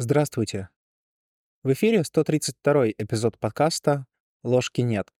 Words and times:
Здравствуйте. 0.00 0.68
В 1.64 1.72
эфире 1.72 2.04
132 2.04 2.90
эпизод 2.98 3.36
подкаста 3.36 4.06
«Ложки 4.44 4.80
нет». 4.82 5.12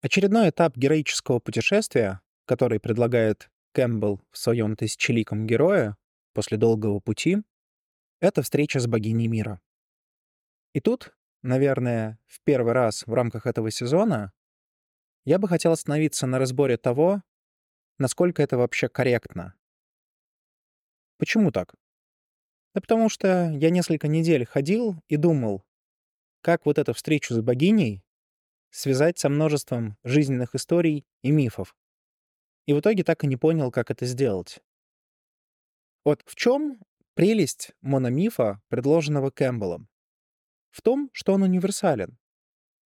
Очередной 0.00 0.48
этап 0.48 0.78
героического 0.78 1.38
путешествия, 1.38 2.22
который 2.46 2.80
предлагает 2.80 3.50
Кэмпбелл 3.72 4.22
в 4.30 4.38
своем 4.38 4.74
тысячеликом 4.74 5.46
герое 5.46 5.98
после 6.32 6.56
долгого 6.56 6.98
пути, 7.00 7.42
это 8.20 8.40
встреча 8.40 8.80
с 8.80 8.86
богиней 8.86 9.26
мира. 9.26 9.60
И 10.72 10.80
тут, 10.80 11.14
наверное, 11.42 12.18
в 12.24 12.40
первый 12.40 12.72
раз 12.72 13.06
в 13.06 13.12
рамках 13.12 13.44
этого 13.44 13.70
сезона 13.70 14.32
я 15.26 15.38
бы 15.38 15.46
хотел 15.46 15.72
остановиться 15.72 16.26
на 16.26 16.38
разборе 16.38 16.78
того, 16.78 17.22
насколько 17.98 18.42
это 18.42 18.56
вообще 18.56 18.88
корректно. 18.88 19.56
Почему 21.18 21.52
так? 21.52 21.74
Да 22.74 22.80
потому 22.80 23.08
что 23.08 23.50
я 23.50 23.70
несколько 23.70 24.08
недель 24.08 24.46
ходил 24.46 24.96
и 25.08 25.16
думал, 25.16 25.64
как 26.40 26.66
вот 26.66 26.78
эту 26.78 26.94
встречу 26.94 27.34
с 27.34 27.40
богиней 27.40 28.02
связать 28.70 29.18
со 29.18 29.28
множеством 29.28 29.96
жизненных 30.02 30.54
историй 30.54 31.04
и 31.22 31.30
мифов. 31.30 31.76
И 32.66 32.72
в 32.72 32.80
итоге 32.80 33.04
так 33.04 33.22
и 33.24 33.26
не 33.26 33.36
понял, 33.36 33.70
как 33.70 33.90
это 33.90 34.06
сделать. 34.06 34.60
Вот 36.04 36.22
в 36.26 36.34
чем 36.34 36.80
прелесть 37.14 37.72
мономифа, 37.80 38.60
предложенного 38.68 39.30
Кэмпбеллом? 39.30 39.88
В 40.70 40.80
том, 40.80 41.10
что 41.12 41.34
он 41.34 41.42
универсален. 41.42 42.18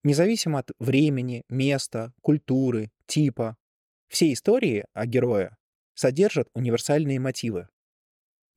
Независимо 0.03 0.59
от 0.59 0.71
времени, 0.79 1.45
места, 1.49 2.13
культуры, 2.21 2.91
типа, 3.07 3.57
все 4.09 4.33
истории 4.33 4.85
о 4.93 5.07
герое 5.07 5.57
содержат 5.95 6.49
универсальные 6.55 7.21
мотивы. 7.21 7.69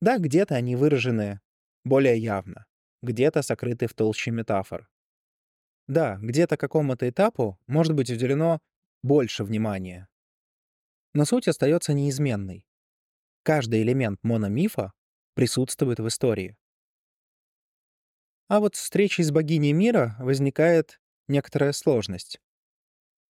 Да, 0.00 0.18
где-то 0.18 0.54
они 0.54 0.76
выражены 0.76 1.40
более 1.84 2.16
явно, 2.18 2.66
где-то 3.02 3.42
сокрыты 3.42 3.86
в 3.86 3.94
толще 3.94 4.30
метафор. 4.30 4.88
Да, 5.88 6.18
где-то 6.20 6.56
какому-то 6.56 7.08
этапу 7.08 7.58
может 7.66 7.94
быть 7.94 8.10
уделено 8.10 8.60
больше 9.02 9.44
внимания. 9.44 10.08
Но 11.14 11.24
суть 11.24 11.48
остается 11.48 11.92
неизменной. 11.92 12.64
Каждый 13.42 13.82
элемент 13.82 14.20
мономифа 14.22 14.92
присутствует 15.34 15.98
в 15.98 16.06
истории. 16.06 16.56
А 18.48 18.60
вот 18.60 18.76
с 18.76 18.80
встречей 18.80 19.24
с 19.24 19.30
богиней 19.30 19.72
мира 19.72 20.16
возникает 20.18 21.00
некоторая 21.28 21.72
сложность. 21.72 22.40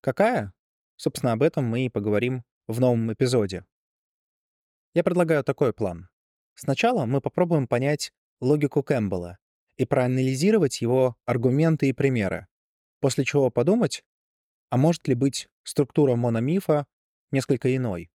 Какая? 0.01 0.53
Собственно, 0.95 1.33
об 1.33 1.43
этом 1.43 1.65
мы 1.65 1.85
и 1.85 1.89
поговорим 1.89 2.43
в 2.67 2.79
новом 2.79 3.11
эпизоде. 3.13 3.65
Я 4.93 5.03
предлагаю 5.03 5.43
такой 5.43 5.73
план. 5.73 6.09
Сначала 6.55 7.05
мы 7.05 7.21
попробуем 7.21 7.67
понять 7.67 8.11
логику 8.39 8.83
Кэмпбелла 8.83 9.37
и 9.77 9.85
проанализировать 9.85 10.81
его 10.81 11.15
аргументы 11.25 11.89
и 11.89 11.93
примеры, 11.93 12.47
после 12.99 13.25
чего 13.25 13.49
подумать, 13.49 14.03
а 14.69 14.77
может 14.77 15.07
ли 15.07 15.15
быть 15.15 15.47
структура 15.63 16.15
мономифа 16.15 16.85
несколько 17.31 17.75
иной. 17.75 18.11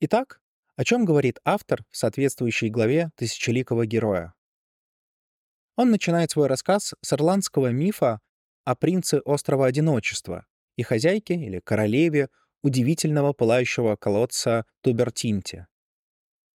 Итак, 0.00 0.40
о 0.76 0.84
чем 0.84 1.04
говорит 1.04 1.38
автор 1.44 1.84
в 1.90 1.96
соответствующей 1.96 2.70
главе 2.70 3.10
«Тысячеликого 3.16 3.86
героя»? 3.86 4.34
Он 5.76 5.90
начинает 5.90 6.30
свой 6.30 6.48
рассказ 6.48 6.94
с 7.00 7.12
ирландского 7.12 7.68
мифа 7.68 8.20
о 8.64 8.74
принце 8.74 9.20
острова 9.20 9.66
Одиночества 9.66 10.46
и 10.76 10.82
хозяйке 10.82 11.34
или 11.34 11.60
королеве 11.60 12.28
удивительного 12.62 13.32
пылающего 13.32 13.96
колодца 13.96 14.66
Тубертинте. 14.82 15.66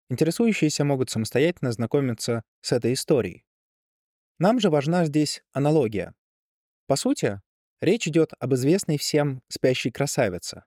Интересующиеся 0.08 0.84
могут 0.84 1.10
самостоятельно 1.10 1.72
знакомиться 1.72 2.42
с 2.60 2.72
этой 2.72 2.92
историей. 2.92 3.44
Нам 4.38 4.60
же 4.60 4.70
важна 4.70 5.04
здесь 5.04 5.42
аналогия. 5.52 6.14
По 6.86 6.96
сути, 6.96 7.40
речь 7.80 8.06
идет 8.06 8.32
об 8.38 8.54
известной 8.54 8.98
всем 8.98 9.42
спящей 9.48 9.90
красавице. 9.90 10.64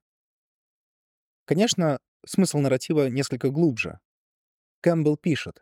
Конечно, 1.46 2.00
смысл 2.26 2.58
нарратива 2.60 3.10
несколько 3.10 3.50
глубже. 3.50 4.00
Кэмпбелл 4.82 5.18
пишет. 5.18 5.62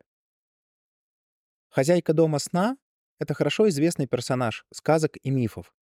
Хозяйка 1.70 2.14
дома 2.14 2.40
сна— 2.40 2.78
это 3.20 3.34
хорошо 3.34 3.70
известный 3.70 4.08
персонаж 4.08 4.66
сказок 4.74 5.18
и 5.22 5.30
мифов. 5.30 5.74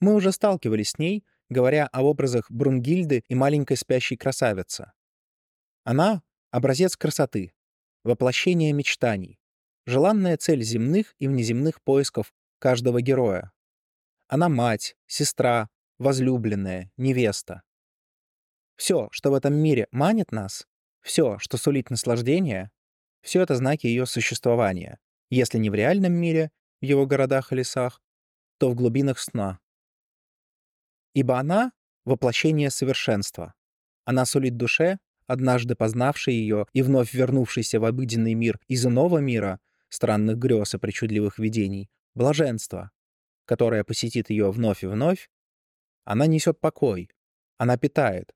Мы 0.00 0.14
уже 0.14 0.32
сталкивались 0.32 0.90
с 0.90 0.98
ней, 0.98 1.24
говоря 1.48 1.88
о 1.92 2.02
образах 2.02 2.50
Брунгильды 2.50 3.22
и 3.28 3.34
маленькой 3.34 3.76
спящей 3.76 4.16
красавицы. 4.16 4.92
Она— 5.84 6.22
образец 6.54 6.96
красоты, 6.96 7.52
воплощение 8.04 8.72
мечтаний, 8.72 9.40
желанная 9.86 10.36
цель 10.36 10.62
земных 10.62 11.16
и 11.18 11.26
внеземных 11.26 11.82
поисков 11.82 12.32
каждого 12.60 13.02
героя. 13.02 13.50
Она 14.28 14.48
мать, 14.48 14.94
сестра, 15.08 15.68
возлюбленная, 15.98 16.92
невеста. 16.96 17.62
Все, 18.76 19.08
что 19.10 19.32
в 19.32 19.34
этом 19.34 19.52
мире 19.52 19.88
манит 19.90 20.30
нас, 20.30 20.68
все, 21.00 21.40
что 21.40 21.56
сулит 21.56 21.90
наслаждение, 21.90 22.70
все 23.20 23.42
это 23.42 23.56
знаки 23.56 23.88
ее 23.88 24.06
существования, 24.06 25.00
если 25.30 25.58
не 25.58 25.70
в 25.70 25.74
реальном 25.74 26.12
мире, 26.12 26.52
в 26.80 26.84
его 26.84 27.04
городах 27.04 27.52
и 27.52 27.56
лесах, 27.56 28.00
то 28.58 28.70
в 28.70 28.76
глубинах 28.76 29.18
сна. 29.18 29.58
Ибо 31.14 31.36
она— 31.36 31.72
воплощение 32.04 32.70
совершенства. 32.70 33.54
Она 34.04 34.24
сулит 34.24 34.56
душе, 34.56 34.98
однажды 35.26 35.74
познавшей 35.74 36.34
ее 36.34 36.66
и 36.72 36.82
вновь 36.82 37.14
вернувшейся 37.14 37.80
в 37.80 37.84
обыденный 37.84 38.34
мир 38.34 38.60
из 38.68 38.86
иного 38.86 39.18
мира, 39.18 39.60
странных 39.88 40.38
грез 40.38 40.74
и 40.74 40.78
причудливых 40.78 41.38
видений, 41.38 41.90
блаженство, 42.14 42.90
которое 43.44 43.84
посетит 43.84 44.30
ее 44.30 44.50
вновь 44.50 44.82
и 44.84 44.86
вновь. 44.86 45.30
Она 46.04 46.26
несет 46.26 46.60
покой, 46.60 47.10
она 47.56 47.76
питает. 47.76 48.34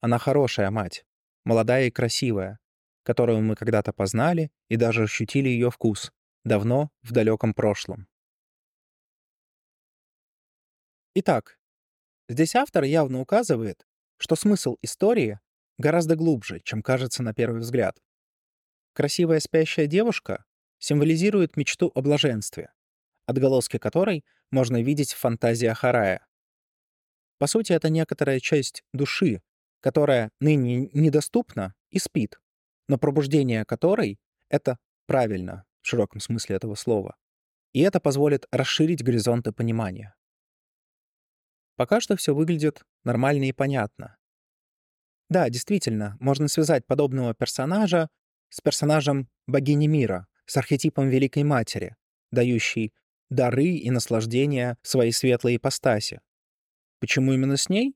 Она 0.00 0.18
хорошая 0.18 0.70
мать, 0.70 1.04
молодая 1.44 1.86
и 1.86 1.90
красивая, 1.90 2.58
которую 3.02 3.40
мы 3.40 3.56
когда-то 3.56 3.92
познали 3.92 4.50
и 4.68 4.76
даже 4.76 5.04
ощутили 5.04 5.48
ее 5.48 5.70
вкус, 5.70 6.12
давно 6.44 6.90
в 7.02 7.12
далеком 7.12 7.54
прошлом. 7.54 8.06
Итак, 11.14 11.58
здесь 12.28 12.54
автор 12.54 12.84
явно 12.84 13.20
указывает, 13.20 13.86
что 14.16 14.36
смысл 14.36 14.76
истории 14.80 15.40
гораздо 15.80 16.14
глубже, 16.14 16.60
чем 16.60 16.82
кажется 16.82 17.22
на 17.22 17.34
первый 17.34 17.60
взгляд. 17.60 18.00
Красивая 18.92 19.40
спящая 19.40 19.86
девушка 19.86 20.44
символизирует 20.78 21.56
мечту 21.56 21.90
о 21.94 22.02
блаженстве, 22.02 22.72
отголоски 23.26 23.78
которой 23.78 24.24
можно 24.50 24.82
видеть 24.82 25.12
в 25.12 25.18
фантазиях 25.18 25.78
Харая. 25.78 26.26
По 27.38 27.46
сути, 27.46 27.72
это 27.72 27.88
некоторая 27.88 28.40
часть 28.40 28.84
души, 28.92 29.42
которая 29.80 30.30
ныне 30.40 30.90
недоступна 30.92 31.74
и 31.90 31.98
спит, 31.98 32.38
но 32.88 32.98
пробуждение 32.98 33.64
которой— 33.64 34.20
это 34.48 34.78
правильно, 35.06 35.64
в 35.80 35.86
широком 35.88 36.20
смысле 36.20 36.56
этого 36.56 36.74
слова. 36.74 37.16
И 37.72 37.80
это 37.80 38.00
позволит 38.00 38.46
расширить 38.50 39.02
горизонты 39.02 39.52
понимания. 39.52 40.14
Пока 41.76 42.00
что 42.00 42.16
все 42.16 42.34
выглядит 42.34 42.82
нормально 43.04 43.44
и 43.44 43.52
понятно. 43.52 44.18
Да, 45.30 45.48
действительно, 45.48 46.16
можно 46.18 46.48
связать 46.48 46.84
подобного 46.84 47.34
персонажа 47.34 48.08
с 48.48 48.60
персонажем 48.60 49.28
богини 49.46 49.86
мира, 49.86 50.26
с 50.44 50.56
архетипом 50.56 51.08
Великой 51.08 51.44
Матери, 51.44 51.94
дающей 52.32 52.92
дары 53.30 53.76
и 53.76 53.90
наслаждения 53.92 54.76
своей 54.82 55.12
светлой 55.12 55.56
ипостаси. 55.56 56.20
Почему 56.98 57.32
именно 57.32 57.56
с 57.56 57.68
ней? 57.68 57.94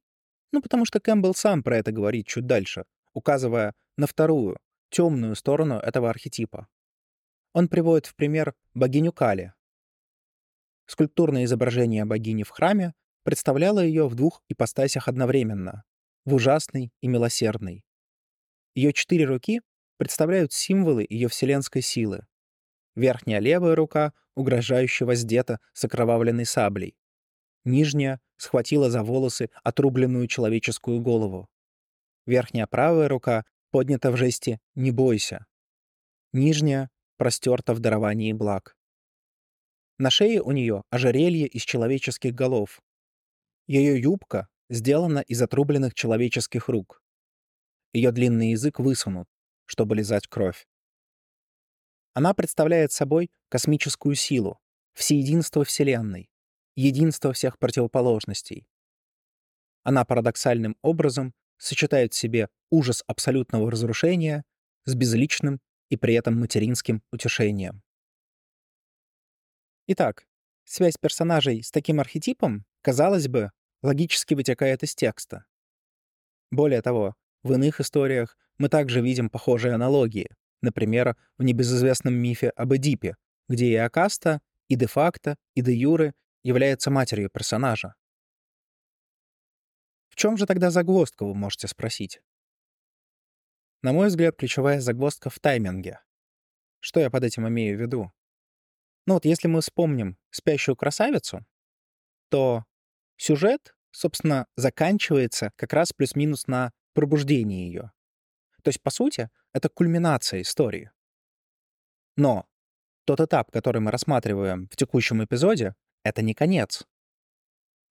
Ну, 0.52 0.62
потому 0.62 0.84
что 0.84 1.00
Кэмпбелл 1.00 1.34
сам 1.34 1.64
про 1.64 1.76
это 1.78 1.90
говорит 1.90 2.28
чуть 2.28 2.46
дальше, 2.46 2.84
указывая 3.12 3.74
на 3.96 4.06
вторую, 4.06 4.60
темную 4.90 5.34
сторону 5.34 5.78
этого 5.78 6.08
архетипа. 6.08 6.68
Он 7.52 7.66
приводит 7.66 8.06
в 8.06 8.14
пример 8.14 8.54
богиню 8.74 9.12
Кали. 9.12 9.52
Скульптурное 10.86 11.44
изображение 11.44 12.04
богини 12.04 12.44
в 12.44 12.50
храме 12.50 12.94
представляло 13.24 13.80
ее 13.80 14.06
в 14.06 14.14
двух 14.14 14.40
ипостасях 14.48 15.08
одновременно— 15.08 15.82
в 16.24 16.34
ужасной 16.34 16.92
и 17.00 17.08
милосердной. 17.08 17.84
Ее 18.74 18.92
четыре 18.92 19.24
руки 19.24 19.60
представляют 19.96 20.52
символы 20.52 21.06
ее 21.08 21.28
вселенской 21.28 21.82
силы. 21.82 22.26
Верхняя 22.94 23.40
левая 23.40 23.74
рука 23.74 24.12
угрожающе 24.34 25.04
воздета 25.04 25.60
с 25.72 25.84
окровавленной 25.84 26.44
саблей. 26.46 26.96
Нижняя 27.64 28.20
схватила 28.36 28.90
за 28.90 29.02
волосы 29.02 29.50
отрубленную 29.62 30.26
человеческую 30.26 31.00
голову. 31.00 31.48
Верхняя 32.26 32.66
правая 32.66 33.08
рука 33.08 33.44
поднята 33.70 34.10
в 34.10 34.16
жесте 34.16 34.60
«не 34.74 34.90
бойся». 34.90 35.46
Нижняя 36.32 36.90
простерта 37.16 37.74
в 37.74 37.80
даровании 37.80 38.32
благ. 38.32 38.76
На 39.98 40.10
шее 40.10 40.42
у 40.42 40.50
нее 40.50 40.82
ожерелье 40.90 41.46
из 41.46 41.62
человеческих 41.62 42.34
голов. 42.34 42.80
Ее 43.66 44.00
юбка 44.00 44.48
сделана 44.68 45.20
из 45.20 45.40
отрубленных 45.42 45.94
человеческих 45.94 46.68
рук. 46.68 47.02
Ее 47.92 48.12
длинный 48.12 48.50
язык 48.50 48.80
высунут, 48.80 49.28
чтобы 49.66 49.96
лизать 49.96 50.26
кровь. 50.26 50.66
Она 52.12 52.34
представляет 52.34 52.92
собой 52.92 53.30
космическую 53.48 54.14
силу, 54.14 54.60
всеединство 54.92 55.64
Вселенной, 55.64 56.30
единство 56.76 57.32
всех 57.32 57.58
противоположностей. 57.58 58.66
Она 59.82 60.04
парадоксальным 60.04 60.76
образом 60.82 61.34
сочетает 61.58 62.12
в 62.12 62.16
себе 62.16 62.48
ужас 62.70 63.02
абсолютного 63.06 63.70
разрушения 63.70 64.44
с 64.84 64.94
безличным 64.94 65.60
и 65.88 65.96
при 65.96 66.14
этом 66.14 66.38
материнским 66.38 67.02
утешением. 67.12 67.82
Итак, 69.86 70.26
связь 70.64 70.96
персонажей 70.96 71.62
с 71.62 71.70
таким 71.70 72.00
архетипом, 72.00 72.64
казалось 72.80 73.28
бы, 73.28 73.50
логически 73.84 74.34
вытекает 74.34 74.82
из 74.82 74.94
текста. 74.94 75.44
Более 76.50 76.80
того, 76.80 77.14
в 77.42 77.52
иных 77.52 77.80
историях 77.80 78.36
мы 78.56 78.68
также 78.68 79.02
видим 79.02 79.28
похожие 79.28 79.74
аналогии, 79.74 80.30
например, 80.62 81.16
в 81.36 81.42
небезызвестном 81.42 82.14
мифе 82.14 82.48
об 82.50 82.74
Эдипе, 82.74 83.16
где 83.46 83.66
и 83.66 83.74
Акаста, 83.74 84.40
и 84.68 84.76
де-факто, 84.76 85.36
и 85.54 85.60
де-юре 85.60 86.14
является 86.42 86.90
матерью 86.90 87.28
персонажа. 87.28 87.94
В 90.08 90.16
чем 90.16 90.38
же 90.38 90.46
тогда 90.46 90.70
загвоздка, 90.70 91.26
вы 91.26 91.34
можете 91.34 91.68
спросить? 91.68 92.22
На 93.82 93.92
мой 93.92 94.08
взгляд, 94.08 94.36
ключевая 94.36 94.80
загвоздка 94.80 95.28
в 95.28 95.38
тайминге. 95.40 96.00
Что 96.80 97.00
я 97.00 97.10
под 97.10 97.24
этим 97.24 97.46
имею 97.48 97.76
в 97.76 97.80
виду? 97.82 98.12
Ну 99.06 99.14
вот 99.14 99.26
если 99.26 99.48
мы 99.48 99.60
вспомним 99.60 100.16
«Спящую 100.30 100.74
красавицу», 100.74 101.44
то 102.30 102.64
сюжет, 103.16 103.74
собственно, 103.90 104.46
заканчивается 104.56 105.52
как 105.56 105.72
раз 105.72 105.92
плюс-минус 105.92 106.46
на 106.46 106.72
пробуждении 106.94 107.66
ее. 107.66 107.92
То 108.62 108.68
есть, 108.68 108.82
по 108.82 108.90
сути, 108.90 109.30
это 109.52 109.68
кульминация 109.68 110.40
истории. 110.40 110.90
Но 112.16 112.46
тот 113.04 113.20
этап, 113.20 113.50
который 113.50 113.80
мы 113.80 113.90
рассматриваем 113.90 114.68
в 114.68 114.76
текущем 114.76 115.22
эпизоде, 115.22 115.74
это 116.02 116.22
не 116.22 116.34
конец. 116.34 116.86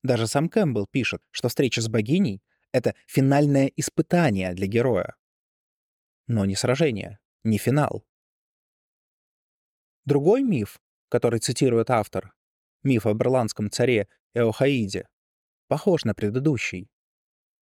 Даже 0.02 0.28
сам 0.28 0.50
Кэмпбелл 0.50 0.88
пишет, 0.88 1.22
что 1.32 1.50
встреча 1.50 1.82
с 1.82 1.88
богиней— 1.88 2.44
это 2.72 2.96
финальное 3.08 3.68
испытание 3.76 4.54
для 4.54 4.68
героя. 4.68 5.16
Но 6.28 6.46
не 6.46 6.56
сражение, 6.56 7.20
не 7.44 7.58
финал. 7.58 8.06
Другой 10.06 10.44
миф, 10.44 10.82
который 11.10 11.40
цитирует 11.40 11.90
автор, 11.90 12.34
миф 12.82 13.06
о 13.06 13.14
берландском 13.14 13.70
царе 13.70 14.08
Эохаиде, 14.34 15.08
похож 15.74 16.06
на 16.06 16.14
предыдущий. 16.14 16.88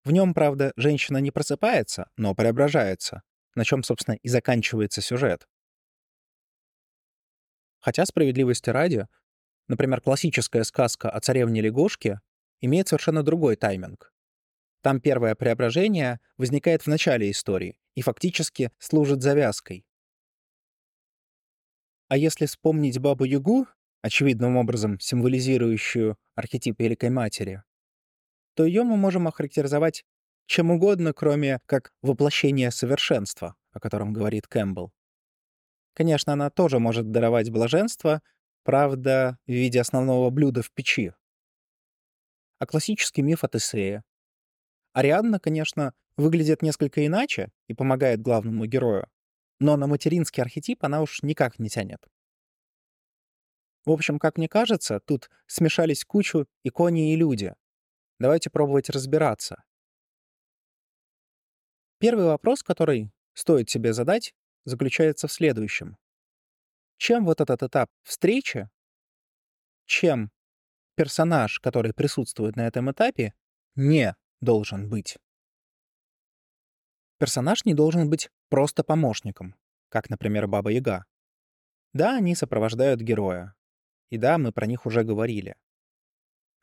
В 0.04 0.12
нем, 0.12 0.34
правда, 0.34 0.74
женщина 0.76 1.16
не 1.16 1.30
просыпается, 1.30 2.10
но 2.18 2.34
преображается, 2.34 3.22
на 3.54 3.64
чем, 3.64 3.82
собственно, 3.82 4.16
и 4.16 4.28
заканчивается 4.28 5.00
сюжет. 5.00 5.48
Хотя 7.80 8.04
справедливости 8.04 8.68
ради, 8.68 9.06
например, 9.66 10.02
классическая 10.02 10.62
сказка 10.64 11.08
о 11.08 11.20
царевне 11.20 11.62
лягушке 11.62 12.20
имеет 12.60 12.88
совершенно 12.88 13.22
другой 13.22 13.56
тайминг. 13.56 14.12
Там 14.82 15.00
первое 15.00 15.34
преображение 15.34 16.20
возникает 16.36 16.82
в 16.82 16.88
начале 16.88 17.30
истории 17.30 17.78
и 17.94 18.02
фактически 18.02 18.72
служит 18.78 19.22
завязкой. 19.22 19.86
А 22.08 22.18
если 22.18 22.44
вспомнить 22.44 22.98
Бабу-Ягу, 22.98 23.68
очевидным 24.02 24.58
образом 24.58 25.00
символизирующую 25.00 26.18
архетип 26.34 26.78
Великой 26.78 27.08
Матери, 27.08 27.62
то 28.54 28.64
ее 28.64 28.82
мы 28.82 28.96
можем 28.96 29.28
охарактеризовать 29.28 30.04
чем 30.46 30.70
угодно, 30.70 31.12
кроме 31.12 31.60
как 31.66 31.92
воплощение 32.02 32.70
совершенства, 32.70 33.56
о 33.70 33.80
котором 33.80 34.12
говорит 34.12 34.46
Кэмпбелл. 34.46 34.92
Конечно, 35.94 36.32
она 36.32 36.50
тоже 36.50 36.78
может 36.78 37.10
даровать 37.10 37.50
блаженство, 37.50 38.22
правда, 38.62 39.38
в 39.46 39.50
виде 39.50 39.80
основного 39.80 40.30
блюда 40.30 40.62
в 40.62 40.70
печи. 40.70 41.12
А 42.58 42.66
классический 42.66 43.22
миф 43.22 43.44
о 43.44 43.48
Тесее. 43.48 44.02
Ариадна, 44.92 45.38
конечно, 45.38 45.94
выглядит 46.16 46.62
несколько 46.62 47.06
иначе 47.06 47.50
и 47.66 47.74
помогает 47.74 48.20
главному 48.20 48.66
герою, 48.66 49.08
но 49.58 49.76
на 49.76 49.86
материнский 49.86 50.42
архетип 50.42 50.84
она 50.84 51.02
уж 51.02 51.22
никак 51.22 51.58
не 51.58 51.68
тянет. 51.68 52.06
В 53.84 53.90
общем, 53.90 54.18
как 54.18 54.36
мне 54.36 54.48
кажется, 54.48 55.00
тут 55.00 55.28
смешались 55.46 56.04
кучу 56.04 56.46
и 56.62 56.68
кони, 56.68 57.12
и 57.12 57.16
люди, 57.16 57.54
Давайте 58.22 58.50
пробовать 58.50 58.88
разбираться. 58.88 59.64
Первый 61.98 62.26
вопрос, 62.26 62.62
который 62.62 63.10
стоит 63.34 63.68
себе 63.68 63.92
задать, 63.92 64.32
заключается 64.64 65.26
в 65.26 65.32
следующем. 65.32 65.96
Чем 66.98 67.24
вот 67.24 67.40
этот 67.40 67.64
этап 67.64 67.90
встречи, 68.04 68.70
чем 69.86 70.30
персонаж, 70.94 71.58
который 71.58 71.92
присутствует 71.92 72.54
на 72.54 72.68
этом 72.68 72.92
этапе, 72.92 73.34
не 73.74 74.14
должен 74.40 74.88
быть? 74.88 75.18
Персонаж 77.18 77.64
не 77.64 77.74
должен 77.74 78.08
быть 78.08 78.30
просто 78.50 78.84
помощником, 78.84 79.56
как, 79.88 80.10
например, 80.10 80.46
Баба 80.46 80.70
Яга. 80.70 81.06
Да, 81.92 82.18
они 82.18 82.36
сопровождают 82.36 83.00
героя. 83.00 83.56
И 84.10 84.16
да, 84.16 84.38
мы 84.38 84.52
про 84.52 84.66
них 84.66 84.86
уже 84.86 85.02
говорили. 85.02 85.56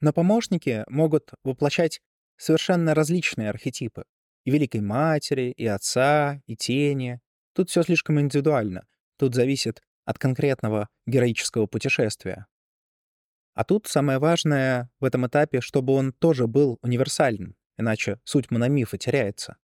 Но 0.02 0.14
помощники 0.14 0.84
могут 0.88 1.32
воплощать 1.44 2.02
совершенно 2.38 2.94
различные 2.94 3.50
архетипы. 3.50 4.06
И 4.46 4.52
Великой 4.52 4.82
Матери, 4.82 5.52
и 5.52 5.66
Отца, 5.66 6.42
и 6.46 6.56
Тени. 6.56 7.20
Тут 7.54 7.70
все 7.70 7.84
слишком 7.84 8.20
индивидуально. 8.20 8.88
Тут 9.18 9.36
зависит 9.36 9.82
от 10.06 10.18
конкретного 10.18 10.88
героического 11.06 11.68
путешествия. 11.68 12.48
А 13.54 13.66
тут 13.66 13.88
самое 13.88 14.20
важное 14.20 14.90
в 15.00 15.04
этом 15.04 15.28
этапе, 15.28 15.60
чтобы 15.60 15.94
он 15.94 16.14
тоже 16.14 16.48
был 16.48 16.80
универсальным, 16.82 17.56
иначе 17.78 18.20
суть 18.24 18.52
мономифа 18.52 18.98
теряется. 18.98 19.58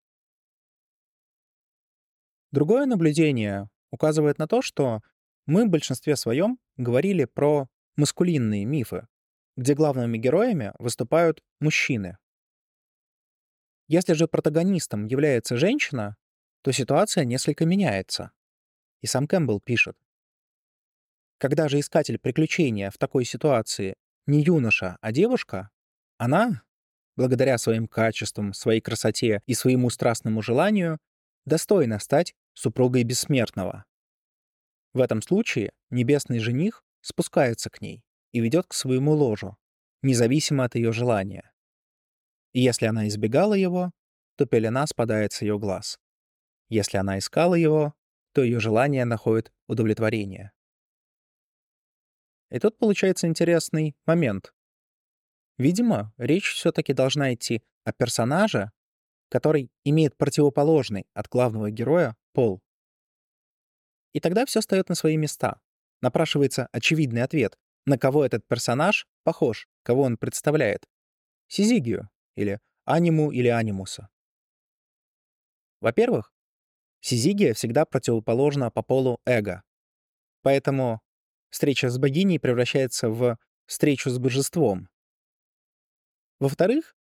Другое 2.51 2.87
наблюдение 2.87 3.69
указывает 3.91 4.39
на 4.39 4.47
то, 4.47 4.61
что 4.63 5.01
мы 5.45 5.65
в 5.65 5.69
большинстве 5.69 6.15
своем 6.15 6.57
говорили 6.77 7.25
про 7.25 7.67
маскулинные 7.95 8.65
мифы, 8.65 9.07
где 9.55 9.75
главными 9.75 10.17
героями 10.17 10.73
выступают 10.79 11.43
мужчины. 11.59 12.17
Если 13.87 14.13
же 14.13 14.27
протагонистом 14.27 15.05
является 15.05 15.57
женщина, 15.57 16.15
то 16.61 16.71
ситуация 16.71 17.25
несколько 17.25 17.65
меняется. 17.65 18.31
И 19.01 19.07
сам 19.07 19.27
Кэмпбелл 19.27 19.59
пишет. 19.59 19.97
Когда 21.37 21.67
же 21.67 21.79
искатель 21.79 22.17
приключения 22.17 22.89
в 22.89 22.97
такой 22.97 23.25
ситуации 23.25 23.95
не 24.25 24.41
юноша, 24.41 24.97
а 25.01 25.11
девушка, 25.11 25.69
она, 26.17 26.63
благодаря 27.17 27.57
своим 27.57 27.87
качествам, 27.87 28.53
своей 28.53 28.79
красоте 28.79 29.41
и 29.45 29.53
своему 29.53 29.89
страстному 29.89 30.41
желанию, 30.41 30.99
достойна 31.45 31.99
стать 31.99 32.33
супругой 32.53 33.03
бессмертного. 33.03 33.83
В 34.93 35.01
этом 35.01 35.21
случае 35.21 35.73
небесный 35.89 36.39
жених 36.39 36.85
спускается 37.01 37.69
к 37.69 37.81
ней 37.81 38.03
и 38.33 38.41
ведет 38.41 38.67
к 38.67 38.73
своему 38.73 39.13
ложу, 39.13 39.55
независимо 40.01 40.65
от 40.65 40.75
ее 40.75 40.91
желания. 40.91 41.53
И 42.51 42.59
если 42.59 42.87
она 42.87 43.07
избегала 43.07 43.53
его, 43.53 43.91
то 44.35 44.45
пелена 44.45 44.85
спадает 44.87 45.31
с 45.31 45.41
ее 45.41 45.57
глаз. 45.57 45.99
Если 46.69 46.97
она 46.97 47.19
искала 47.19 47.55
его, 47.55 47.93
то 48.33 48.43
ее 48.43 48.59
желание 48.59 49.05
находит 49.05 49.53
удовлетворение. 49.67 50.51
И 52.49 52.59
тут 52.59 52.77
получается 52.77 53.27
интересный 53.27 53.95
момент. 54.05 54.53
Видимо, 55.57 56.13
речь 56.17 56.53
все-таки 56.53 56.93
должна 56.93 57.33
идти 57.33 57.63
о 57.83 57.93
персонаже, 57.93 58.71
который 59.29 59.71
имеет 59.83 60.17
противоположный 60.17 61.07
от 61.13 61.27
главного 61.27 61.69
героя 61.71 62.15
пол. 62.33 62.61
И 64.13 64.19
тогда 64.19 64.45
все 64.45 64.61
встает 64.61 64.89
на 64.89 64.95
свои 64.95 65.17
места. 65.17 65.59
Напрашивается 66.01 66.67
очевидный 66.71 67.23
ответ 67.23 67.57
на 67.85 67.97
кого 67.97 68.25
этот 68.25 68.47
персонаж 68.47 69.07
похож, 69.23 69.67
кого 69.83 70.03
он 70.03 70.17
представляет. 70.17 70.87
Сизигию 71.47 72.09
или 72.35 72.59
аниму 72.85 73.31
или 73.31 73.47
анимуса. 73.47 74.09
Во-первых, 75.81 76.33
Сизигия 77.01 77.53
всегда 77.53 77.85
противоположна 77.85 78.71
по 78.71 78.81
полу 78.81 79.19
эго. 79.25 79.63
Поэтому 80.41 81.01
встреча 81.49 81.89
с 81.89 81.97
богиней 81.97 82.39
превращается 82.39 83.09
в 83.09 83.37
встречу 83.65 84.09
с 84.09 84.17
божеством. 84.19 84.87
Во-вторых, 86.39 86.95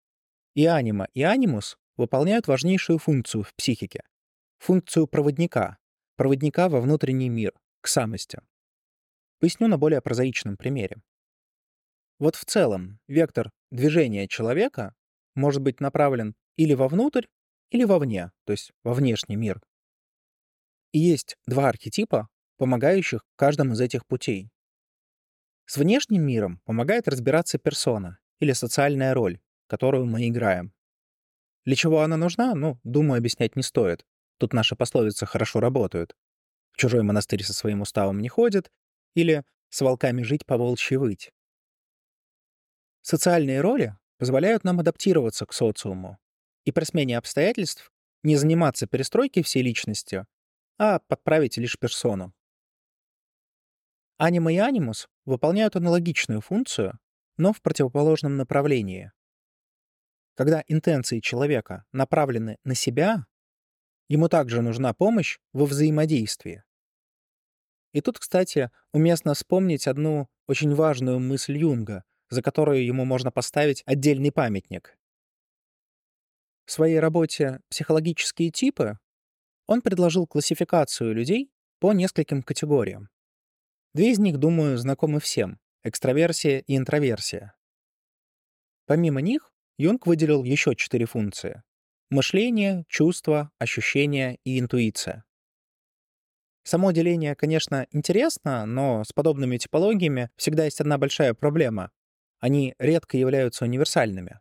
и 0.55 0.65
анима, 0.65 1.07
и 1.13 1.21
анимус 1.21 1.77
выполняют 1.97 2.47
важнейшую 2.47 2.97
функцию 2.97 3.43
в 3.43 3.53
психике. 3.53 4.03
Функцию 4.57 5.07
проводника. 5.07 5.77
Проводника 6.15 6.67
во 6.67 6.81
внутренний 6.81 7.29
мир, 7.29 7.53
к 7.81 7.87
самости. 7.87 8.41
Поясню 9.41 9.67
на 9.67 9.79
более 9.79 10.01
прозаичном 10.01 10.55
примере. 10.55 11.01
Вот 12.19 12.35
в 12.35 12.45
целом 12.45 12.99
вектор 13.07 13.51
движения 13.71 14.27
человека 14.27 14.93
может 15.33 15.63
быть 15.63 15.79
направлен 15.79 16.35
или 16.57 16.75
вовнутрь, 16.75 17.25
или 17.71 17.83
вовне, 17.83 18.31
то 18.45 18.51
есть 18.51 18.71
во 18.83 18.93
внешний 18.93 19.35
мир. 19.35 19.59
И 20.91 20.99
есть 20.99 21.37
два 21.47 21.69
архетипа, 21.69 22.27
помогающих 22.57 23.21
в 23.33 23.35
каждом 23.35 23.73
из 23.73 23.81
этих 23.81 24.05
путей. 24.05 24.51
С 25.65 25.77
внешним 25.77 26.21
миром 26.21 26.61
помогает 26.65 27.07
разбираться 27.07 27.57
персона 27.57 28.19
или 28.39 28.51
социальная 28.51 29.15
роль, 29.15 29.39
которую 29.65 30.05
мы 30.05 30.27
играем. 30.27 30.71
Для 31.65 31.75
чего 31.75 32.01
она 32.01 32.15
нужна, 32.15 32.53
ну, 32.53 32.79
думаю, 32.83 33.17
объяснять 33.17 33.55
не 33.55 33.63
стоит. 33.63 34.05
Тут 34.37 34.53
наши 34.53 34.75
пословицы 34.75 35.25
хорошо 35.25 35.59
работают. 35.59 36.15
В 36.73 36.77
чужой 36.77 37.01
монастырь 37.01 37.43
со 37.43 37.55
своим 37.55 37.81
уставом 37.81 38.19
не 38.19 38.29
ходит, 38.29 38.71
или 39.13 39.43
с 39.69 39.81
волками 39.81 40.23
жить 40.23 40.45
по 40.45 40.57
волчьи 40.57 40.97
выть. 40.97 41.31
Социальные 43.01 43.61
роли 43.61 43.97
позволяют 44.17 44.63
нам 44.63 44.79
адаптироваться 44.79 45.45
к 45.45 45.53
социуму 45.53 46.19
и 46.65 46.71
при 46.71 46.83
смене 46.83 47.17
обстоятельств 47.17 47.91
не 48.23 48.35
заниматься 48.35 48.85
перестройкой 48.85 49.43
всей 49.43 49.63
личности, 49.63 50.25
а 50.77 50.99
подправить 50.99 51.57
лишь 51.57 51.79
персону. 51.79 52.33
Анима 54.17 54.53
и 54.53 54.57
анимус 54.57 55.09
выполняют 55.25 55.75
аналогичную 55.75 56.41
функцию, 56.41 56.99
но 57.37 57.53
в 57.53 57.61
противоположном 57.61 58.37
направлении. 58.37 59.11
Когда 60.35 60.63
интенции 60.67 61.19
человека 61.19 61.85
направлены 61.91 62.57
на 62.63 62.75
себя, 62.75 63.25
ему 64.07 64.29
также 64.29 64.61
нужна 64.61 64.93
помощь 64.93 65.39
во 65.53 65.65
взаимодействии. 65.65 66.63
И 67.93 68.01
тут, 68.01 68.19
кстати, 68.19 68.71
уместно 68.93 69.33
вспомнить 69.33 69.87
одну 69.87 70.27
очень 70.47 70.73
важную 70.73 71.19
мысль 71.19 71.57
Юнга, 71.57 72.03
за 72.29 72.41
которую 72.41 72.85
ему 72.85 73.05
можно 73.05 73.31
поставить 73.31 73.83
отдельный 73.85 74.31
памятник. 74.31 74.97
В 76.65 76.71
своей 76.71 76.99
работе 76.99 77.59
«Психологические 77.69 78.51
типы» 78.51 78.97
он 79.67 79.81
предложил 79.81 80.25
классификацию 80.27 81.13
людей 81.13 81.51
по 81.79 81.91
нескольким 81.93 82.43
категориям. 82.43 83.09
Две 83.93 84.11
из 84.11 84.19
них, 84.19 84.37
думаю, 84.37 84.77
знакомы 84.77 85.19
всем— 85.19 85.59
экстраверсия 85.83 86.59
и 86.59 86.77
интроверсия. 86.77 87.53
Помимо 88.85 89.19
них, 89.21 89.51
Юнг 89.77 90.07
выделил 90.07 90.43
еще 90.43 90.75
четыре 90.75 91.05
функции— 91.05 91.63
мышление, 92.09 92.85
чувство, 92.87 93.51
ощущение 93.57 94.37
и 94.45 94.59
интуиция. 94.59 95.25
Само 96.63 96.91
деление, 96.91 97.35
конечно, 97.35 97.87
интересно, 97.91 98.65
но 98.65 99.03
с 99.03 99.13
подобными 99.13 99.57
типологиями 99.57 100.29
всегда 100.35 100.65
есть 100.65 100.79
одна 100.79 100.97
большая 100.97 101.33
проблема. 101.33 101.91
Они 102.39 102.75
редко 102.77 103.17
являются 103.17 103.65
универсальными. 103.65 104.39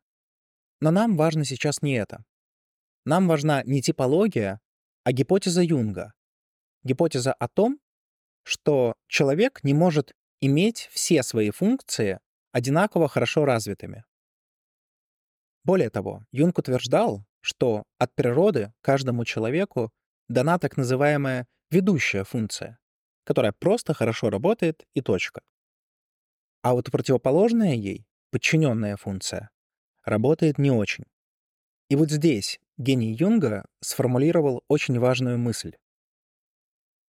Но 0.81 0.91
нам 0.91 1.17
важно 1.17 1.45
сейчас 1.45 1.83
не 1.83 1.95
это. 1.95 2.25
Нам 3.05 3.29
важна 3.29 3.63
не 3.65 3.81
типология, 3.81 4.61
а 5.05 5.13
гипотеза 5.13 5.63
Юнга. 5.63 6.13
Гипотеза 6.83 7.33
о 7.33 7.49
том, 7.49 7.81
что 8.43 8.95
человек 9.07 9.65
не 9.65 9.75
может 9.75 10.13
иметь 10.41 10.89
все 10.93 11.23
свои 11.23 11.51
функции 11.51 12.21
одинаково 12.53 13.09
хорошо 13.09 13.45
развитыми. 13.45 14.05
Более 15.65 15.91
того, 15.91 16.25
Юнг 16.33 16.59
утверждал, 16.59 17.25
что 17.41 17.85
от 17.99 18.15
природы 18.15 18.73
каждому 18.81 19.25
человеку 19.25 19.91
дана 20.29 20.59
так 20.59 20.77
называемая 20.77 21.47
ведущая 21.71 22.25
функция, 22.25 22.79
которая 23.25 23.53
просто 23.53 23.95
хорошо 23.95 24.31
работает 24.31 24.87
и 24.95 25.01
точка. 25.01 25.43
А 26.63 26.75
вот 26.75 26.91
противоположная 26.91 27.75
ей, 27.75 28.07
подчиненная 28.31 28.97
функция, 28.97 29.51
работает 30.05 30.59
не 30.59 30.71
очень. 30.71 31.05
И 31.89 31.97
вот 31.97 32.11
здесь 32.11 32.61
гений 32.77 33.15
Юнга 33.15 33.67
сформулировал 33.81 34.63
очень 34.69 34.99
важную 34.99 35.39
мысль. 35.39 35.77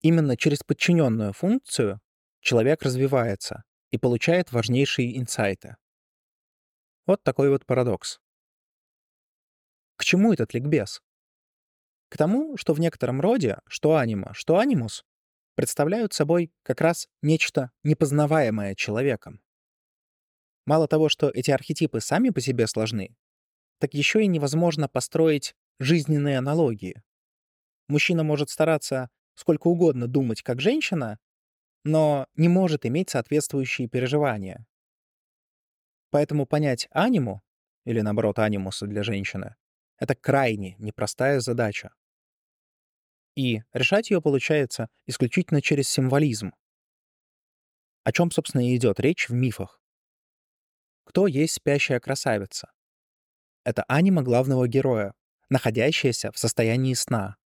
Именно 0.01 0.37
через 0.37 0.63
подчиненную 0.63 1.33
функцию 1.33 1.99
человек 2.39 2.81
развивается 2.81 3.63
и 3.91 3.97
получает 3.97 4.51
важнейшие 4.51 5.17
инсайты. 5.17 5.75
Вот 7.05 7.23
такой 7.23 7.49
вот 7.49 7.65
парадокс. 7.65 8.19
К 9.97 10.03
чему 10.03 10.33
этот 10.33 10.53
ликбез? 10.53 11.01
К 12.11 12.17
тому, 12.17 12.57
что 12.57 12.73
в 12.73 12.79
некотором 12.81 13.21
роде 13.21 13.59
что 13.67 13.95
анима, 13.95 14.33
что 14.33 14.59
анимус 14.59 15.05
представляют 15.55 16.11
собой 16.11 16.51
как 16.61 16.81
раз 16.81 17.07
нечто 17.21 17.71
непознаваемое 17.83 18.75
человеком. 18.75 19.41
Мало 20.65 20.89
того, 20.89 21.07
что 21.07 21.29
эти 21.29 21.51
архетипы 21.51 22.01
сами 22.01 22.29
по 22.29 22.41
себе 22.41 22.67
сложны, 22.67 23.15
так 23.79 23.93
еще 23.93 24.21
и 24.23 24.27
невозможно 24.27 24.89
построить 24.89 25.55
жизненные 25.79 26.37
аналогии. 26.37 27.01
Мужчина 27.87 28.23
может 28.23 28.49
стараться 28.49 29.09
сколько 29.35 29.67
угодно 29.69 30.07
думать 30.07 30.41
как 30.41 30.59
женщина, 30.59 31.17
но 31.85 32.27
не 32.35 32.49
может 32.49 32.85
иметь 32.85 33.09
соответствующие 33.09 33.87
переживания. 33.87 34.65
Поэтому 36.09 36.45
понять 36.45 36.89
аниму, 36.91 37.41
или 37.85 38.01
наоборот 38.01 38.37
анимуса 38.37 38.85
для 38.85 39.01
женщины, 39.01 39.55
это 39.97 40.13
крайне 40.13 40.75
непростая 40.77 41.39
задача. 41.39 41.91
И 43.35 43.61
решать 43.73 44.09
ее 44.09 44.21
получается 44.21 44.89
исключительно 45.07 45.61
через 45.61 45.87
символизм. 45.87 46.53
О 48.03 48.11
чем, 48.11 48.31
собственно, 48.31 48.67
и 48.67 48.75
идет 48.75 48.99
речь 48.99 49.29
в 49.29 49.33
мифах. 49.33 49.81
Кто 51.05 51.27
есть 51.27 51.53
спящая 51.53 51.99
красавица? 51.99 52.71
Это 53.63 53.83
анима 53.87 54.23
главного 54.23 54.67
героя, 54.67 55.13
находящаяся 55.49 56.31
в 56.31 56.37
состоянии 56.37 56.93
сна, 56.93 57.37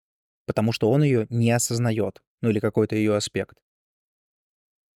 потому 0.46 0.72
что 0.72 0.90
он 0.90 1.02
ее 1.02 1.26
не 1.30 1.50
осознает, 1.50 2.22
ну 2.40 2.50
или 2.50 2.60
какой-то 2.60 2.94
ее 2.94 3.16
аспект. 3.16 3.58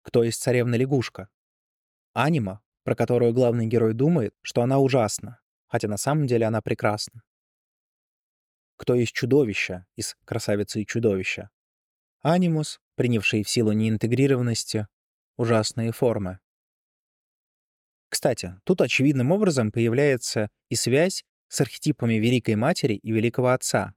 Кто 0.02 0.23
есть 0.23 0.40
царевна-лягушка? 0.42 1.28
Анима, 2.14 2.62
про 2.85 2.95
которую 2.95 3.33
главный 3.33 3.66
герой 3.66 3.95
думает, 3.95 4.35
что 4.42 4.62
она 4.62 4.78
ужасна, 4.78 5.40
хотя 5.66 5.88
на 5.88 5.97
самом 5.97 6.26
деле 6.26 6.47
она 6.47 6.62
прекрасна. 6.62 7.23
Кто 8.79 8.95
есть 8.95 9.13
чудовище 9.13 9.85
из 9.97 10.17
«Красавицы 10.25 10.81
и 10.81 10.87
чудовища»? 10.87 11.51
Анимус, 12.23 12.81
принявший 12.95 13.43
в 13.43 13.51
силу 13.51 13.73
неинтегрированности 13.73 14.87
ужасные 15.37 15.91
формы. 15.91 16.39
Кстати, 18.09 18.55
тут 18.65 18.81
очевидным 18.81 19.33
образом 19.33 19.73
появляется 19.73 20.49
и 20.69 20.77
связь 20.77 21.25
с 21.49 21.61
архетипами 21.61 22.15
Великой 22.15 22.55
Матери 22.55 22.95
и 22.95 23.11
Великого 23.11 23.49
Отца, 23.49 23.95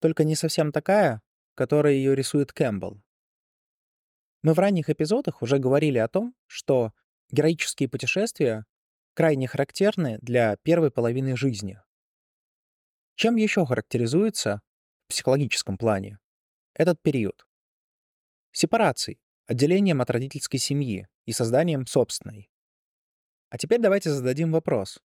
только 0.00 0.24
не 0.24 0.34
совсем 0.34 0.72
такая, 0.72 1.20
которая 1.54 1.92
ее 1.92 2.14
рисует 2.16 2.52
Кэмпбелл. 2.52 3.02
Мы 4.42 4.54
в 4.54 4.58
ранних 4.58 4.88
эпизодах 4.88 5.42
уже 5.42 5.58
говорили 5.58 5.98
о 5.98 6.08
том, 6.08 6.34
что 6.46 6.92
героические 7.30 7.90
путешествия 7.90 8.64
крайне 9.12 9.46
характерны 9.48 10.18
для 10.22 10.56
первой 10.62 10.90
половины 10.90 11.36
жизни. 11.36 11.80
Чем 13.18 13.34
еще 13.34 13.66
характеризуется 13.66 14.62
в 15.06 15.08
психологическом 15.08 15.76
плане 15.76 16.18
этот 16.72 17.02
период? 17.02 17.46
Сепарацией, 18.52 19.20
отделением 19.46 20.00
от 20.00 20.10
родительской 20.10 20.60
семьи 20.60 21.08
и 21.26 21.32
созданием 21.32 21.84
собственной. 21.84 22.48
А 23.50 23.58
теперь 23.58 23.80
давайте 23.80 24.10
зададим 24.10 24.52
вопрос. 24.52 25.00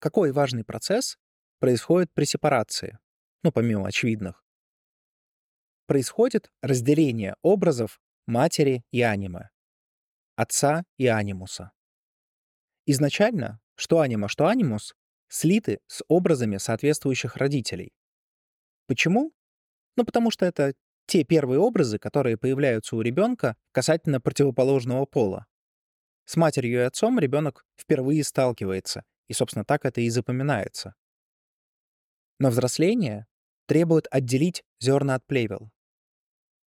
Какой 0.00 0.32
важный 0.32 0.64
процесс 0.64 1.16
происходит 1.60 2.12
при 2.12 2.24
сепарации? 2.24 2.98
ну, 3.42 3.52
помимо 3.52 3.86
очевидных, 3.86 4.44
происходит 5.86 6.50
разделение 6.60 7.36
образов 7.42 8.00
матери 8.26 8.84
и 8.90 9.02
аниме, 9.02 9.50
отца 10.36 10.84
и 10.96 11.06
анимуса. 11.06 11.72
Изначально, 12.86 13.60
что 13.74 14.00
анима, 14.00 14.28
что 14.28 14.46
анимус, 14.46 14.94
слиты 15.32 15.80
с 15.86 16.04
образами 16.08 16.58
соответствующих 16.58 17.36
родителей. 17.36 17.92
Почему? 18.86 19.32
Ну, 19.96 20.04
потому 20.04 20.30
что 20.30 20.44
это 20.44 20.74
те 21.06 21.24
первые 21.24 21.58
образы, 21.58 21.98
которые 21.98 22.36
появляются 22.36 22.96
у 22.96 23.00
ребенка 23.00 23.56
касательно 23.72 24.20
противоположного 24.20 25.06
пола. 25.06 25.46
С 26.26 26.36
матерью 26.36 26.80
и 26.80 26.84
отцом 26.84 27.18
ребенок 27.18 27.64
впервые 27.76 28.22
сталкивается, 28.24 29.04
и, 29.26 29.32
собственно, 29.32 29.64
так 29.64 29.86
это 29.86 30.02
и 30.02 30.10
запоминается. 30.10 30.94
Но 32.38 32.50
взросление 32.50 33.26
требует 33.66 34.06
отделить 34.10 34.62
зерна 34.80 35.14
от 35.14 35.26
плевел. 35.26 35.70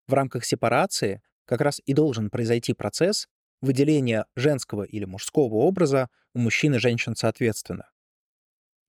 В 0.07 0.15
рамках 0.15 0.45
сепарации 0.45 1.21
как 1.47 1.61
раз 1.61 1.81
и 1.85 1.95
должен 1.95 2.31
произойти 2.31 2.75
процесс 2.75 3.27
выделения 3.61 4.27
женского 4.37 4.85
или 4.85 5.05
мужского 5.05 5.55
образа 5.55 6.09
у 6.33 6.39
мужчин 6.39 6.75
и 6.77 6.79
женщин 6.79 7.17
соответственно. 7.17 7.93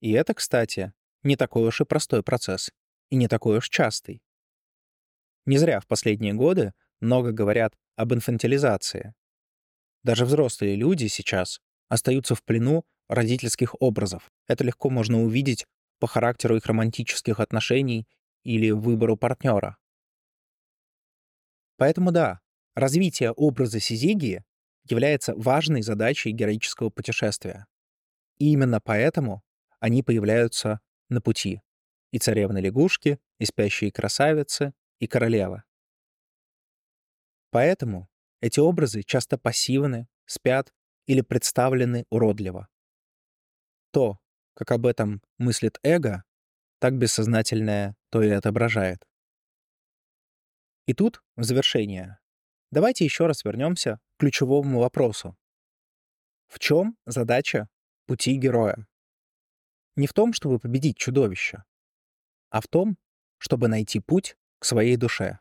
И 0.00 0.12
это, 0.12 0.34
кстати, 0.34 0.92
не 1.22 1.36
такой 1.36 1.66
уж 1.66 1.80
и 1.80 1.84
простой 1.84 2.22
процесс, 2.22 2.70
и 3.10 3.16
не 3.16 3.28
такой 3.28 3.58
уж 3.58 3.68
частый. 3.68 4.22
Не 5.46 5.58
зря 5.58 5.80
в 5.80 5.86
последние 5.86 6.34
годы 6.34 6.72
много 7.00 7.32
говорят 7.32 7.74
об 7.96 8.12
инфантилизации. 8.12 9.14
Даже 10.02 10.24
взрослые 10.24 10.76
люди 10.76 11.06
сейчас 11.06 11.60
остаются 11.88 12.34
в 12.34 12.42
плену 12.42 12.84
родительских 13.08 13.74
образов. 13.80 14.30
Это 14.46 14.64
легко 14.64 14.90
можно 14.90 15.22
увидеть 15.22 15.66
по 15.98 16.06
характеру 16.06 16.56
их 16.56 16.66
романтических 16.66 17.40
отношений 17.40 18.06
или 18.42 18.70
выбору 18.70 19.16
партнера. 19.16 19.76
Поэтому 21.76 22.12
да, 22.12 22.40
развитие 22.74 23.32
образа 23.32 23.80
Сизигии 23.80 24.44
является 24.88 25.34
важной 25.34 25.82
задачей 25.82 26.30
героического 26.30 26.90
путешествия. 26.90 27.66
И 28.38 28.52
именно 28.52 28.80
поэтому 28.80 29.42
они 29.84 30.02
появляются 30.02 30.80
на 31.10 31.20
пути. 31.20 31.60
И 32.10 32.18
царевны-лягушки, 32.18 33.18
и 33.38 33.44
спящие 33.44 33.92
красавицы, 33.92 34.72
и 34.98 35.06
королева. 35.06 35.64
Поэтому 37.50 38.08
эти 38.40 38.60
образы 38.60 39.02
часто 39.02 39.36
пассивны, 39.36 40.08
спят 40.24 40.72
или 41.04 41.20
представлены 41.20 42.06
уродливо. 42.08 42.68
То, 43.90 44.18
как 44.54 44.70
об 44.70 44.86
этом 44.86 45.20
мыслит 45.36 45.78
эго, 45.82 46.24
так 46.78 46.96
бессознательное 46.96 47.94
то 48.08 48.22
и 48.22 48.30
отображает. 48.30 49.06
И 50.86 50.94
тут, 50.94 51.22
в 51.36 51.42
завершение, 51.42 52.18
давайте 52.70 53.04
еще 53.04 53.26
раз 53.26 53.44
вернемся 53.44 54.00
к 54.16 54.20
ключевому 54.20 54.80
вопросу. 54.80 55.36
В 56.46 56.58
чем 56.58 56.96
задача 57.04 57.68
пути 58.06 58.38
героя? 58.38 58.86
Не 59.96 60.06
в 60.06 60.12
том, 60.12 60.32
чтобы 60.32 60.58
победить 60.58 60.96
чудовище, 60.96 61.64
а 62.50 62.60
в 62.60 62.68
том, 62.68 62.96
чтобы 63.38 63.68
найти 63.68 64.00
путь 64.00 64.36
к 64.58 64.64
своей 64.64 64.96
душе. 64.96 65.38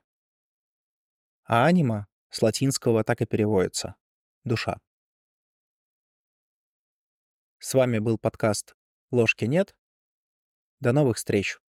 А 1.43 1.65
анима 1.65 2.07
с 2.29 2.41
латинского 2.41 3.03
так 3.03 3.21
и 3.21 3.25
переводится— 3.25 3.95
душа. 4.43 4.79
С 7.59 7.73
вами 7.73 7.99
был 7.99 8.17
подкаст 8.17 8.75
«Ложки 9.09 9.45
нет». 9.45 9.75
До 10.79 10.91
новых 10.91 11.17
встреч! 11.17 11.59